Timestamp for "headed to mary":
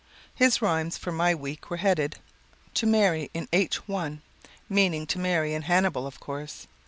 1.77-3.29